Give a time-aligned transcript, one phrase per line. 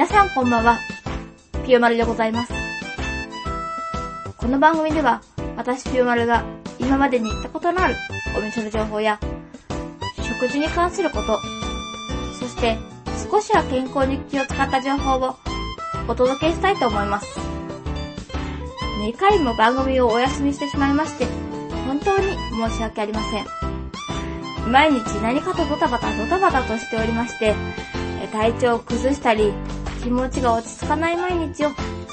[0.00, 0.78] 皆さんこんばんは。
[1.66, 2.54] ピヨマルでございます。
[4.38, 5.20] この番組では、
[5.58, 6.42] 私ピヨマルが
[6.78, 7.94] 今までに行ったことのある
[8.34, 9.20] お店の情報や、
[10.16, 11.38] 食事に関すること、
[12.38, 12.78] そして
[13.30, 15.36] 少しは健康に気を使った情報を
[16.08, 17.38] お届けしたいと思います。
[19.02, 21.26] 2回も番組をお休みしてしまいまして、
[21.86, 22.24] 本当に
[22.70, 24.72] 申し訳ありません。
[24.72, 27.54] 毎日何かとドタバタドタバタとしておりまして、
[28.32, 29.52] 体調を崩したり、
[30.02, 31.70] 気持ちが落ち着かない毎日を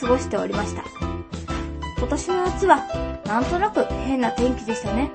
[0.00, 0.84] 過ごしておりました。
[1.98, 2.84] 今年の夏は、
[3.26, 5.10] なんとなく変な天気でしたね。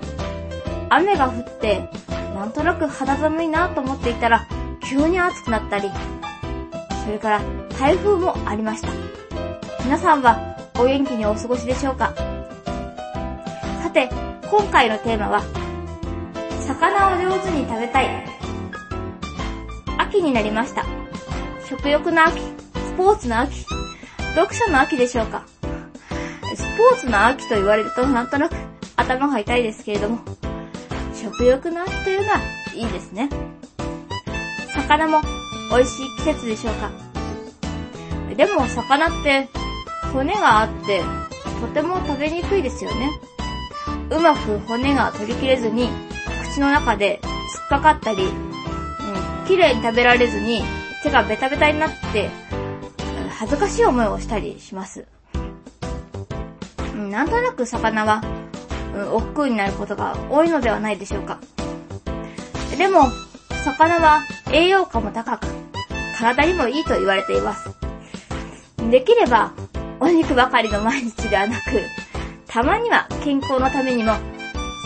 [0.90, 1.90] 雨が降って、
[2.34, 4.48] なんとなく肌寒いなと思っていたら、
[4.84, 5.90] 急に暑くなったり、
[7.04, 7.42] それから
[7.80, 8.90] 台風もありました。
[9.84, 12.14] 皆さんはお元気にお過ごしでしょうか？
[13.84, 14.10] さて、
[14.50, 15.44] 今回のテーマは、
[16.62, 18.26] 魚を上手に食べたい。
[19.98, 20.84] 秋になりました。
[21.68, 23.66] 食欲の秋、スポーツの秋、
[24.36, 25.46] 読書の秋でしょうか。
[26.56, 28.56] スポーツの秋と言われるとなんとなく
[28.96, 30.20] 頭が痛いですけれども、
[31.14, 32.40] 食欲の秋というのは
[32.76, 33.30] いいですね。
[34.76, 35.22] 魚も
[35.72, 36.92] 美味しい季節でしょうか。
[38.36, 39.50] でも魚って
[40.14, 41.02] 骨があって
[41.62, 43.10] とても食べにくいですよね。
[44.12, 45.90] うまく骨が取り切れずに
[46.44, 50.62] 口の中で突っかかったり、うん、綺麗に食べられずに
[51.06, 52.32] 手がベタベタになって
[53.38, 55.06] 恥ずかしい思いをしたりします。
[56.96, 58.24] なんとなく魚は、
[58.96, 61.40] うん、億劫になることが多いのではないでしょうか。
[62.78, 63.12] でも、
[63.64, 65.48] 魚は栄養価も高く、
[66.18, 67.70] 体にもいいと言われています。
[68.90, 69.54] できれば、
[70.00, 71.84] お肉ばかりの毎日ではなく、
[72.48, 74.14] たまには健康のためにも、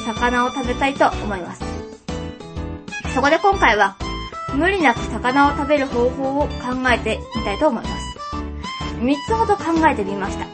[0.05, 1.63] 魚を食べたいと思います。
[3.13, 3.95] そこで今回は、
[4.55, 6.49] 無理なく魚を食べる方法を考
[6.91, 8.17] えてみたいと思います。
[8.99, 10.45] 3つほど考えてみました。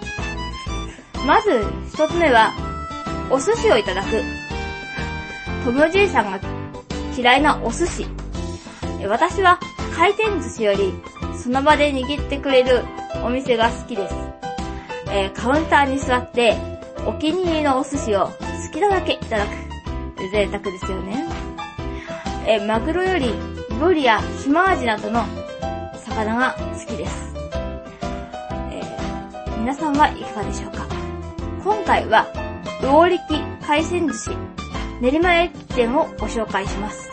[1.25, 2.51] まず、1つ目は、
[3.31, 4.21] お寿司をいただく。
[5.63, 6.39] トムじいさんが
[7.17, 8.05] 嫌いなお寿司。
[9.07, 9.59] 私は
[9.95, 10.93] 回転寿司より
[11.41, 12.83] その場で握ってくれる
[13.23, 14.15] お店が好きです。
[15.09, 16.57] えー、カウンターに座って
[17.07, 18.33] お気に入りのお寿司を好
[18.71, 19.65] きなだけいただく。
[20.31, 21.25] 贅沢ですよね。
[22.47, 23.33] えー、マグロより
[23.79, 25.25] ブリやシマアジなどの
[25.95, 27.33] 魚が好きです。
[28.71, 30.87] えー、皆さんはいかがでしょうか？
[31.63, 32.25] 今回は、
[32.81, 34.29] 魚力海鮮寿司
[35.01, 37.11] 練馬駅店をご紹介します。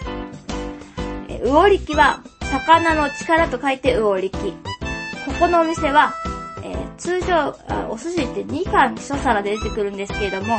[1.28, 4.38] えー、魚力は魚の力と書いて魚力。
[4.38, 6.14] ここのお店は、
[6.62, 7.56] えー、通常
[7.90, 10.58] お寿司って2貫1皿で出てくるんですけれども、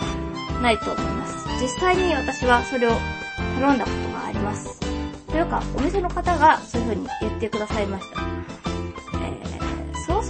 [0.61, 1.47] ないと思います。
[1.61, 2.91] 実際に私はそれを
[3.59, 4.79] 頼んだことがあります。
[5.27, 8.30] というか、お店の方がそういう風に言ってくださいました。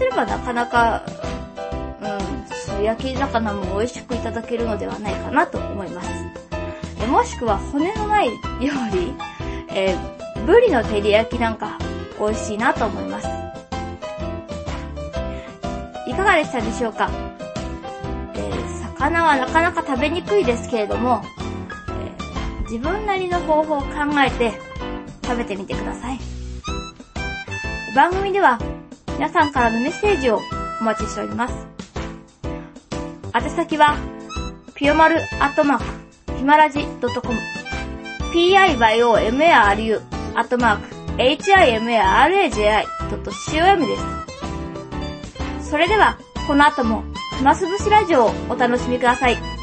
[0.01, 1.03] そうすればなかなか、
[2.01, 6.09] うん、焼き魚も美味しくいただけるのではないかなと思います。
[7.00, 8.29] えもしくは骨のない
[8.59, 9.13] 料理、
[9.69, 11.78] えー、ブリの照り焼きなんか
[12.20, 13.28] 美味しいなと思います。
[16.08, 17.11] いかがでしたでしょうか？
[18.34, 21.22] えー、魚はなかなか食べにくいですけれども、
[21.90, 23.87] えー、自分なりの方法を考
[24.26, 24.53] えて
[25.23, 26.20] 食べてみてください。
[27.96, 28.58] 番組では
[29.22, 30.40] 皆さんからのメッセージを
[30.82, 31.53] お待ちしております。
[33.35, 33.96] 宛先は、
[34.73, 35.84] ピヨマルアットマー
[36.26, 37.40] ク、ヒマラジ .com、
[38.34, 40.02] piyomaru
[40.34, 40.88] アットマーク、
[41.22, 43.96] himaraji.com で
[45.62, 45.70] す。
[45.70, 46.17] それでは、
[46.47, 47.03] この後も、
[47.38, 49.60] 暇つぶしラジオをお楽しみください。